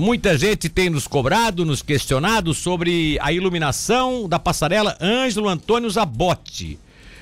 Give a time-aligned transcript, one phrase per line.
[0.00, 6.78] muita gente tem nos cobrado, nos questionado sobre a iluminação da passarela Ângelo Antônio Zabotti.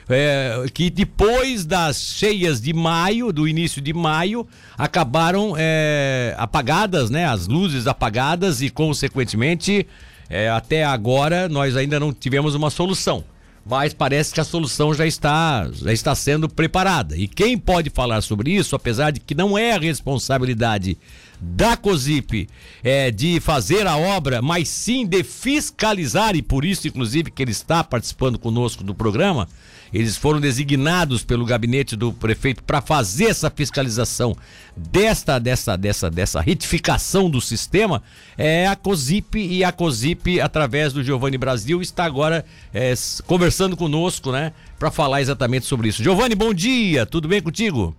[0.08, 4.46] É, que depois das cheias de maio, do início de maio,
[4.78, 7.26] acabaram é, apagadas, né?
[7.26, 9.86] As luzes apagadas e, consequentemente,
[10.30, 13.22] é, até agora nós ainda não tivemos uma solução
[13.68, 17.16] mas parece que a solução já está, já está sendo preparada.
[17.16, 20.96] E quem pode falar sobre isso, apesar de que não é a responsabilidade
[21.38, 22.48] da COSIP
[22.82, 27.52] é, de fazer a obra, mas sim de fiscalizar, e por isso, inclusive, que ele
[27.52, 29.46] está participando conosco do programa,
[29.92, 34.36] eles foram designados pelo gabinete do prefeito para fazer essa fiscalização
[34.76, 38.02] desta, dessa, dessa, dessa retificação do sistema.
[38.36, 42.94] É a COSIP e a COSIP, através do Giovanni Brasil, está agora é,
[43.26, 44.52] conversando conosco, né?
[44.78, 46.02] Para falar exatamente sobre isso.
[46.02, 47.96] Giovanni, bom dia, tudo bem contigo?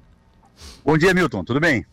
[0.86, 1.86] Bom dia, Milton, tudo bem?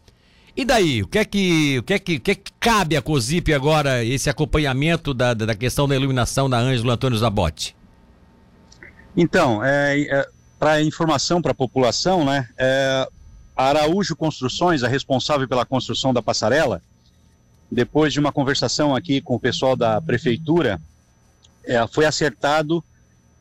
[0.57, 2.97] E daí, o que é que, o que, é que, o que, é que cabe
[2.97, 7.77] à COSIP agora, esse acompanhamento da, da questão da iluminação da Ângelo Antônio Zabotti?
[9.17, 10.29] Então, é, é,
[10.59, 13.09] para informação para a população, né, é,
[13.57, 16.83] a Araújo Construções, a responsável pela construção da passarela,
[17.71, 20.81] depois de uma conversação aqui com o pessoal da prefeitura,
[21.65, 22.85] é, foi acertado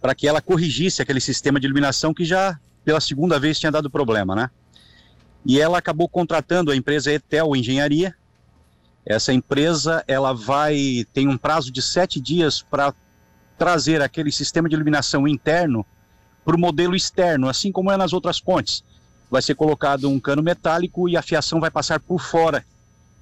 [0.01, 3.89] para que ela corrigisse aquele sistema de iluminação que já pela segunda vez tinha dado
[3.89, 4.49] problema, né?
[5.45, 8.15] E ela acabou contratando a empresa Etel Engenharia.
[9.05, 12.93] Essa empresa ela vai tem um prazo de sete dias para
[13.57, 15.85] trazer aquele sistema de iluminação interno
[16.43, 18.83] para o modelo externo, assim como é nas outras pontes.
[19.29, 22.63] Vai ser colocado um cano metálico e a fiação vai passar por fora.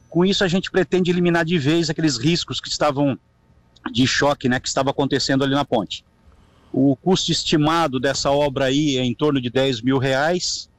[0.09, 3.17] Com isso, a gente pretende eliminar de vez aqueles riscos que estavam
[3.91, 6.05] de choque, né, que estava acontecendo ali na ponte.
[6.71, 10.69] O custo estimado dessa obra aí é em torno de 10 mil reais.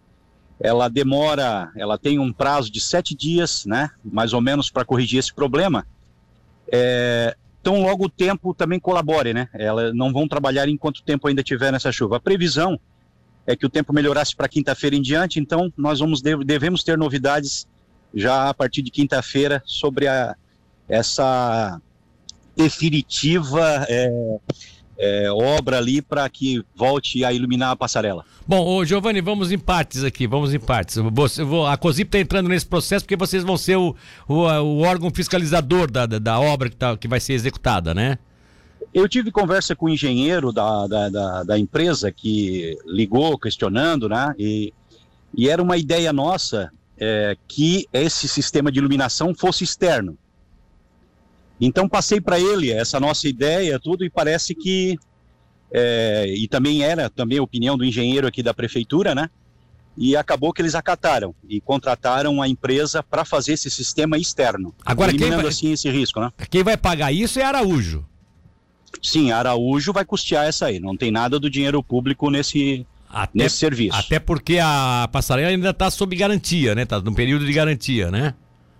[0.61, 5.19] Ela demora, ela tem um prazo de sete dias, né, mais ou menos, para corrigir
[5.19, 5.87] esse problema.
[6.71, 9.49] É, então, logo o tempo também colabore, né?
[9.55, 12.19] Elas não vão trabalhar enquanto o tempo ainda tiver nessa chuva.
[12.19, 12.79] A previsão
[13.47, 17.67] é que o tempo melhorasse para quinta-feira em diante, então nós vamos devemos ter novidades
[18.15, 20.37] já a partir de quinta-feira sobre a,
[20.87, 21.81] essa
[22.55, 24.11] definitiva é,
[24.99, 28.25] é, obra ali para que volte a iluminar a passarela.
[28.47, 30.97] Bom, ô Giovanni, vamos em partes aqui, vamos em partes.
[30.97, 33.95] Você, a COSIP está entrando nesse processo porque vocês vão ser o,
[34.29, 38.19] o, o órgão fiscalizador da, da, da obra que, tá, que vai ser executada, né?
[38.93, 44.33] Eu tive conversa com o engenheiro da, da, da, da, empresa que ligou questionando, né?
[44.39, 44.73] E,
[45.37, 50.17] e era uma ideia nossa é, que esse sistema de iluminação fosse externo.
[51.61, 54.99] Então passei para ele essa nossa ideia, tudo, e parece que
[55.73, 59.29] é, e também era também a opinião do engenheiro aqui da prefeitura, né?
[59.97, 65.11] E acabou que eles acataram e contrataram a empresa para fazer esse sistema externo, Agora
[65.11, 65.51] eliminando vai...
[65.51, 66.31] assim esse risco, né?
[66.51, 68.05] Quem vai pagar isso é Araújo.
[69.03, 70.81] Sim, Araújo vai custear essa aí.
[70.81, 73.97] Não tem nada do dinheiro público nesse até, nesse serviço.
[73.97, 76.83] Até porque a passarela ainda está sob garantia, né?
[76.83, 78.35] Está no período de garantia, né?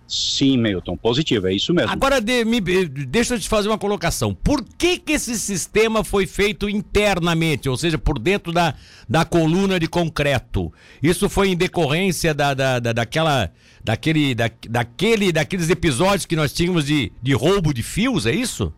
[0.07, 1.91] Sim, Milton, positivo, é isso mesmo.
[1.91, 4.35] Agora, de, me, deixa eu te fazer uma colocação.
[4.35, 8.75] Por que, que esse sistema foi feito internamente, ou seja, por dentro da,
[9.09, 10.71] da coluna de concreto?
[11.01, 13.51] Isso foi em decorrência da, da, da daquela,
[13.83, 18.71] daquele, da, daquele, daqueles episódios que nós tínhamos de, de roubo de fios, é isso?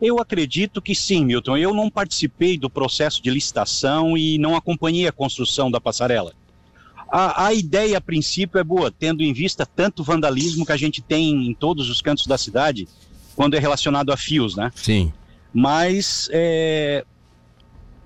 [0.00, 1.56] Eu acredito que sim, Milton.
[1.56, 6.32] Eu não participei do processo de licitação e não acompanhei a construção da passarela.
[7.10, 11.02] A, a, ideia, a princípio, é boa, tendo em vista tanto vandalismo que a gente
[11.02, 12.86] tem em todos os cantos da cidade,
[13.34, 14.70] quando é relacionado a fios, né?
[14.76, 15.12] Sim.
[15.52, 17.04] Mas é,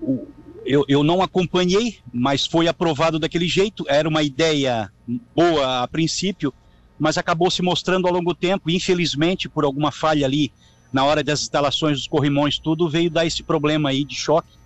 [0.01, 0.27] o,
[0.65, 3.85] eu, eu não acompanhei, mas foi aprovado daquele jeito.
[3.89, 4.91] Era uma ideia
[5.35, 6.53] boa a princípio,
[6.99, 10.51] mas acabou se mostrando ao longo do tempo, infelizmente, por alguma falha ali
[10.93, 14.57] na hora das instalações dos corrimões, tudo veio dar esse problema aí de choque.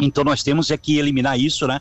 [0.00, 1.80] Então nós temos é que eliminar isso, né?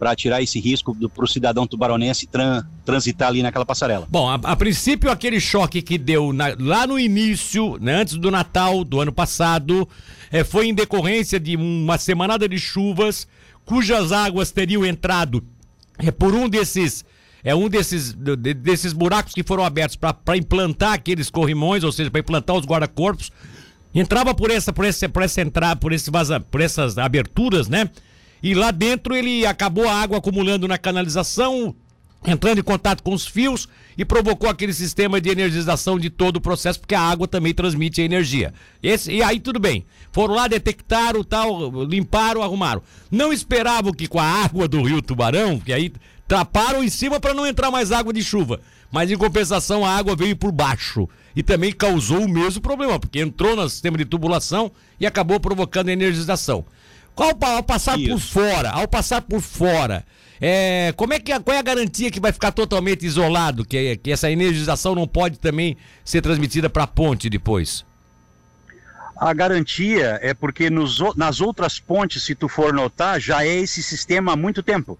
[0.00, 4.06] Para tirar esse risco para o cidadão tubaronense tran, transitar ali naquela passarela.
[4.08, 8.30] Bom, a, a princípio aquele choque que deu na, lá no início, né, antes do
[8.30, 9.86] Natal do ano passado,
[10.32, 13.28] é, foi em decorrência de uma semanada de chuvas
[13.66, 15.44] cujas águas teriam entrado
[15.98, 17.04] é, por um desses
[17.44, 22.10] é um desses, de, desses buracos que foram abertos para implantar aqueles corrimões, ou seja,
[22.10, 23.32] para implantar os guarda-corpos.
[23.94, 27.88] Entrava por essa, por essa, por essa entrada, por esse vaza, por essas aberturas, né?
[28.42, 31.74] E lá dentro ele acabou a água acumulando na canalização,
[32.26, 36.40] entrando em contato com os fios e provocou aquele sistema de energização de todo o
[36.40, 38.52] processo, porque a água também transmite energia.
[38.82, 39.84] Esse, e aí tudo bem.
[40.12, 42.82] Foram lá, detectaram, tal, limparam, arrumaram.
[43.10, 45.92] Não esperavam que com a água do Rio Tubarão, que aí
[46.30, 48.60] Traparam em cima para não entrar mais água de chuva.
[48.92, 53.18] Mas em compensação a água veio por baixo e também causou o mesmo problema, porque
[53.18, 54.70] entrou no sistema de tubulação
[55.00, 56.64] e acabou provocando energização.
[57.20, 58.08] Qual ao passar Isso.
[58.08, 60.06] por fora, ao passar por fora,
[60.40, 64.10] é, como é que qual é a garantia que vai ficar totalmente isolado, que, que
[64.10, 67.84] essa energização não pode também ser transmitida para a ponte depois?
[69.18, 73.82] A garantia é porque nos, nas outras pontes, se tu for notar, já é esse
[73.82, 74.98] sistema há muito tempo.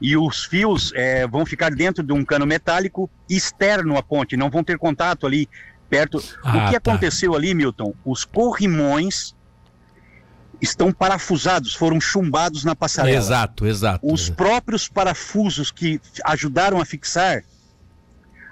[0.00, 4.48] E os fios é, vão ficar dentro de um cano metálico externo à ponte, não
[4.48, 5.48] vão ter contato ali
[5.90, 6.22] perto.
[6.44, 6.92] Ah, o que tá.
[6.92, 7.92] aconteceu ali, Milton?
[8.04, 9.34] Os corrimões
[10.62, 13.16] estão parafusados, foram chumbados na passarela.
[13.16, 14.06] Exato, exato.
[14.06, 17.42] Os próprios parafusos que ajudaram a fixar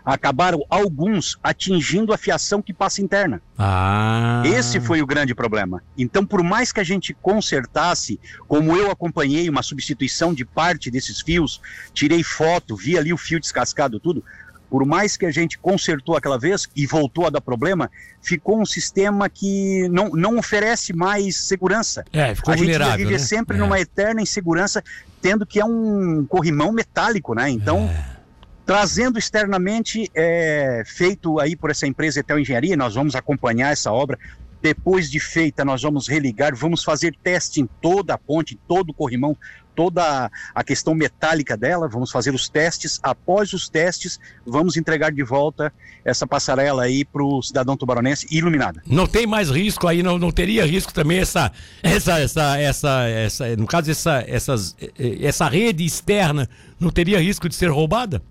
[0.04, 3.40] acabaram alguns atingindo a fiação que passa interna.
[3.56, 4.42] Ah.
[4.44, 5.82] Esse foi o grande problema.
[5.96, 8.18] Então, por mais que a gente consertasse,
[8.48, 11.60] como eu acompanhei uma substituição de parte desses fios,
[11.92, 14.24] tirei foto, vi ali o fio descascado tudo,
[14.70, 17.90] por mais que a gente consertou aquela vez e voltou a dar problema,
[18.22, 22.04] ficou um sistema que não, não oferece mais segurança.
[22.12, 22.86] É, ficou a vulnerável.
[22.86, 23.18] A gente vive né?
[23.18, 23.60] sempre é.
[23.60, 24.82] numa eterna insegurança,
[25.20, 27.50] tendo que é um corrimão metálico, né?
[27.50, 28.16] Então, é.
[28.64, 34.16] trazendo externamente, é, feito aí por essa empresa Etel Engenharia, nós vamos acompanhar essa obra.
[34.62, 38.94] Depois de feita, nós vamos religar, vamos fazer teste em toda a ponte, todo o
[38.94, 39.36] corrimão,
[39.74, 43.00] toda a questão metálica dela, vamos fazer os testes.
[43.02, 45.72] Após os testes, vamos entregar de volta
[46.04, 48.82] essa passarela aí para o cidadão tubaronense iluminada.
[48.86, 51.50] Não tem mais risco aí, não, não teria risco também essa,
[51.82, 56.48] essa, essa, essa, essa, no caso essa, essas, essa rede externa,
[56.78, 58.22] não teria risco de ser roubada?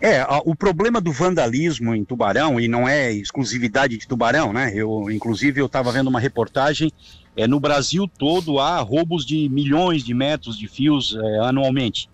[0.00, 4.72] É, o problema do vandalismo em Tubarão, e não é exclusividade de Tubarão, né?
[4.74, 6.90] Eu, inclusive, eu estava vendo uma reportagem,
[7.36, 12.08] é, no Brasil todo há roubos de milhões de metros de fios é, anualmente.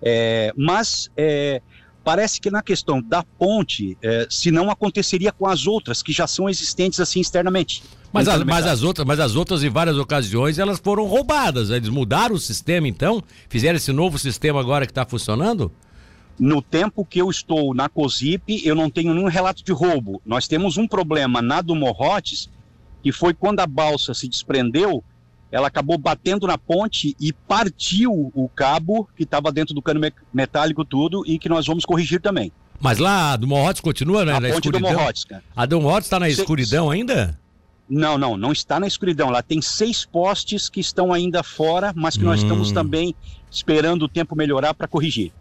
[0.00, 1.60] É, mas é,
[2.02, 6.26] parece que na questão da ponte, é, se não aconteceria com as outras, que já
[6.26, 7.82] são existentes assim externamente.
[8.10, 11.68] Mas, as, mas, as outras, mas as outras, em várias ocasiões, elas foram roubadas.
[11.68, 13.22] Eles mudaram o sistema, então?
[13.50, 15.70] Fizeram esse novo sistema agora que está funcionando?
[16.38, 20.22] No tempo que eu estou na COSIP, eu não tenho nenhum relato de roubo.
[20.24, 22.48] Nós temos um problema na do Morrotes,
[23.02, 25.02] que foi quando a balsa se desprendeu,
[25.50, 30.00] ela acabou batendo na ponte e partiu o cabo que estava dentro do cano
[30.32, 32.52] metálico tudo e que nós vamos corrigir também.
[32.80, 34.32] Mas lá a do Morrotes continua, né?
[34.32, 34.92] A na ponte escuridão.
[34.92, 35.42] do Morrotes, cara.
[35.56, 37.38] A do Morrotes está na escuridão ainda?
[37.88, 39.30] Não, não, não está na escuridão.
[39.30, 42.28] Lá tem seis postes que estão ainda fora, mas que hum.
[42.28, 43.14] nós estamos também
[43.50, 45.32] esperando o tempo melhorar para corrigir.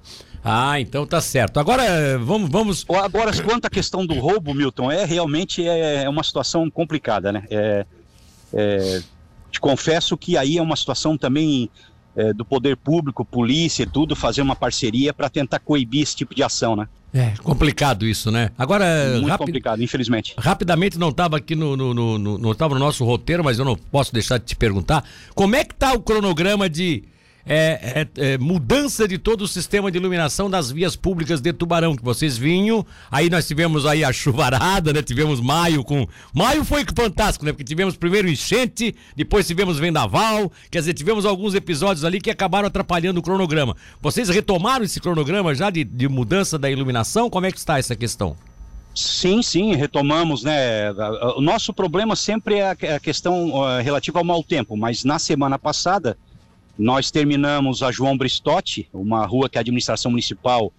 [0.43, 1.59] Ah, então tá certo.
[1.59, 1.83] Agora
[2.19, 2.85] vamos, vamos.
[2.89, 7.43] Agora quanto à questão do roubo, Milton, é realmente é, é uma situação complicada, né?
[7.49, 7.85] É,
[8.53, 9.01] é,
[9.51, 11.69] te confesso que aí é uma situação também
[12.17, 16.33] é, do poder público, polícia e tudo, fazer uma parceria para tentar coibir esse tipo
[16.33, 16.87] de ação, né?
[17.13, 18.51] É complicado isso, né?
[18.57, 18.85] Agora.
[19.13, 19.45] Muito rapi...
[19.45, 20.33] complicado, infelizmente.
[20.37, 23.65] Rapidamente, não estava aqui no, no, no, no, não estava no nosso roteiro, mas eu
[23.65, 25.03] não posso deixar de te perguntar.
[25.33, 27.03] Como é que tá o cronograma de
[27.47, 31.95] é, é, é, mudança de todo o sistema de iluminação das vias públicas de Tubarão,
[31.95, 35.01] que vocês vinham, aí nós tivemos aí a chuvarada, né?
[35.01, 36.05] Tivemos maio com...
[36.33, 37.51] Maio foi fantástico, né?
[37.51, 42.67] Porque tivemos primeiro enchente, depois tivemos vendaval, quer dizer, tivemos alguns episódios ali que acabaram
[42.67, 43.75] atrapalhando o cronograma.
[44.01, 47.29] Vocês retomaram esse cronograma já de, de mudança da iluminação?
[47.29, 48.35] Como é que está essa questão?
[48.93, 50.91] Sim, sim, retomamos, né?
[51.35, 53.51] O nosso problema sempre é a questão
[53.83, 56.17] relativa ao mau tempo, mas na semana passada
[56.77, 60.71] nós terminamos a João Bristotti, uma rua que a administração municipal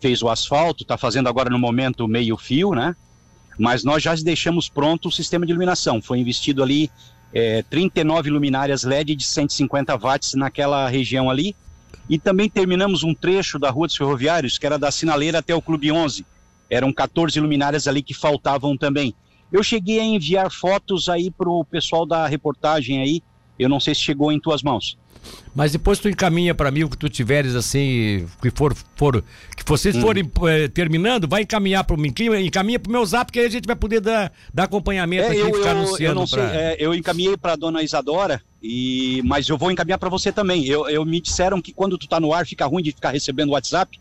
[0.00, 2.94] fez o asfalto, está fazendo agora no momento meio fio, né?
[3.58, 6.02] Mas nós já deixamos pronto o sistema de iluminação.
[6.02, 6.90] Foi investido ali
[7.32, 11.56] é, 39 luminárias LED de 150 watts naquela região ali.
[12.08, 15.62] E também terminamos um trecho da Rua dos Ferroviários, que era da Sinaleira até o
[15.62, 16.24] Clube 11.
[16.68, 19.14] Eram 14 luminárias ali que faltavam também.
[19.50, 23.22] Eu cheguei a enviar fotos aí para o pessoal da reportagem aí.
[23.58, 24.98] Eu não sei se chegou em tuas mãos.
[25.54, 29.24] Mas depois tu encaminha para mim o que tu tiveres assim, que for, for
[29.56, 30.02] que vocês hum.
[30.02, 32.12] forem eh, terminando, vai encaminhar para mim,
[32.44, 35.28] encaminha para o meu zap que aí a gente vai poder dar, dar acompanhamento é,
[35.28, 36.20] aqui eu, ficar eu, anunciando.
[36.20, 36.54] Eu, pra...
[36.54, 40.66] é, eu encaminhei para dona Isadora e mas eu vou encaminhar para você também.
[40.66, 43.52] Eu, eu me disseram que quando tu tá no ar fica ruim de ficar recebendo
[43.52, 43.98] WhatsApp.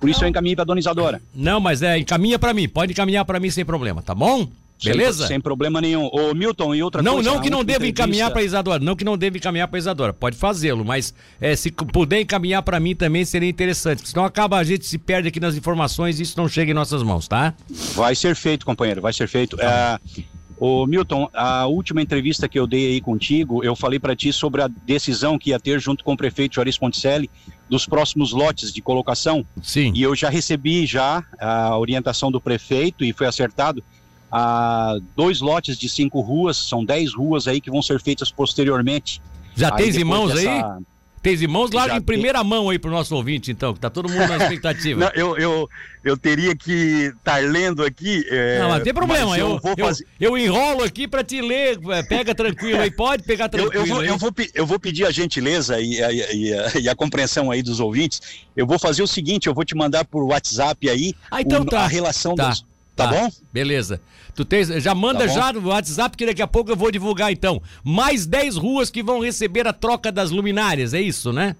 [0.00, 1.20] Por isso eu encaminhei para dona Isadora.
[1.34, 4.48] Não, mas é encaminha para mim, pode encaminhar para mim sem problema, tá bom?
[4.82, 5.26] Beleza?
[5.26, 6.08] Sem, sem, problema nenhum.
[6.12, 7.30] Ô, Milton, e outra não, coisa.
[7.30, 8.82] Não, que não deve encaminhar para Isadora.
[8.82, 10.12] Não que não deve encaminhar para Isadora.
[10.12, 14.08] Pode fazê-lo, mas é, se puder encaminhar para mim também seria interessante.
[14.08, 17.02] Senão acaba a gente se perde aqui nas informações e isso não chega em nossas
[17.02, 17.54] mãos, tá?
[17.94, 19.56] Vai ser feito, companheiro, vai ser feito.
[19.56, 20.22] Tá é,
[20.58, 24.62] ô, Milton, a última entrevista que eu dei aí contigo, eu falei para ti sobre
[24.62, 27.30] a decisão que ia ter junto com o prefeito Joris Ponticelli
[27.68, 29.46] dos próximos lotes de colocação.
[29.62, 29.92] Sim.
[29.94, 33.82] E eu já recebi já a orientação do prefeito e foi acertado
[34.30, 39.20] a dois lotes de cinco ruas, são dez ruas aí que vão ser feitas posteriormente.
[39.54, 40.84] Já Aí tens irmãos dessa- aí?
[41.22, 41.70] Tens irmãos?
[41.70, 44.36] Larga Já em primeira mão aí pro nosso ouvinte, então, que tá todo mundo na
[44.44, 45.00] expectativa.
[45.06, 45.68] Não, eu, eu,
[46.04, 48.22] eu teria que estar lendo aqui.
[48.28, 50.06] é, Não, mas tem problema, mas eu, vou eu, fazer.
[50.20, 53.86] eu enrolo aqui pra te ler, é, pega tranquilo aí, pode pegar Eu, tranquilo eu,
[53.86, 54.08] vou, aí.
[54.08, 57.62] eu, vou, eu vou pedir a gentileza e a, e, a, e a compreensão aí
[57.62, 58.20] dos ouvintes.
[58.54, 61.64] Eu vou fazer o seguinte: eu vou te mandar por WhatsApp aí Ah, então o-
[61.64, 61.84] tá.
[61.84, 62.50] a relação Tá.
[62.50, 62.66] dos.
[62.96, 63.28] Tá, bom?
[63.52, 64.00] Beleza.
[64.34, 67.32] Tu tens, já manda Tá já no WhatsApp que daqui a pouco eu vou divulgar
[67.32, 67.60] então.
[67.82, 71.56] Mais 10 ruas que vão receber a troca das luminárias, é isso, né?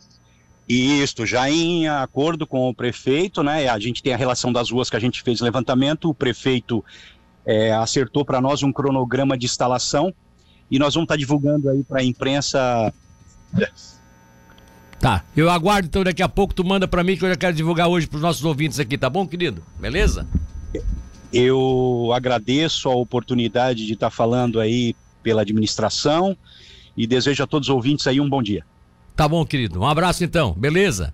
[0.68, 3.68] Isso, já em acordo com o prefeito, né?
[3.68, 6.08] A gente tem a relação das ruas que a gente fez levantamento.
[6.08, 6.82] O prefeito
[7.44, 10.14] é, acertou para nós um cronograma de instalação
[10.70, 12.92] e nós vamos estar divulgando aí para a imprensa.
[14.98, 15.22] Tá.
[15.36, 17.88] Eu aguardo então daqui a pouco tu manda pra mim que eu já quero divulgar
[17.88, 19.62] hoje pros nossos ouvintes aqui, tá bom, querido?
[19.78, 20.26] Beleza?
[21.34, 26.36] Eu agradeço a oportunidade de estar falando aí pela administração
[26.96, 28.64] e desejo a todos os ouvintes aí um bom dia.
[29.16, 29.80] Tá bom, querido.
[29.80, 31.12] Um abraço então, beleza?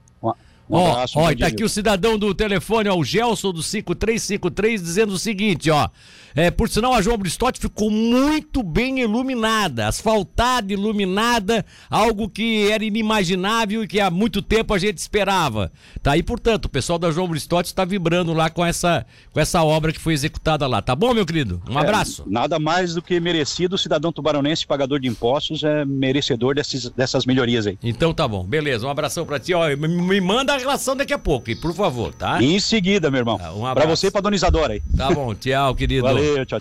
[0.71, 4.81] Um Ó, abraço, ó, tá aqui o cidadão do telefone, ó, o Gelson do 5353,
[4.81, 5.89] dizendo o seguinte, ó.
[6.35, 12.85] É, por sinal, a João Bristotti ficou muito bem iluminada, asfaltada, iluminada, algo que era
[12.85, 15.73] inimaginável e que há muito tempo a gente esperava.
[16.01, 19.63] Tá aí, portanto, o pessoal da João Bristotti está vibrando lá com essa, com essa
[19.65, 20.81] obra que foi executada lá.
[20.81, 21.61] Tá bom, meu querido?
[21.69, 22.23] Um abraço.
[22.23, 26.89] É, nada mais do que merecido, o cidadão tubaronense, pagador de impostos, é merecedor desses,
[26.91, 27.77] dessas melhorias aí.
[27.83, 28.87] Então tá bom, beleza.
[28.87, 29.67] Um abração pra ti, ó.
[29.77, 32.43] Me, me manda relação daqui a pouco, e por favor, tá?
[32.43, 33.39] Em seguida, meu irmão.
[33.43, 33.89] Ah, um abraço.
[33.89, 34.83] você e pra dona Isadora aí.
[34.97, 36.03] Tá bom, tchau, querido.
[36.03, 36.61] Valeu, tchau,